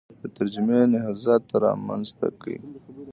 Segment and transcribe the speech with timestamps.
[0.21, 2.55] د ترجمې نهضت رامنځته کړ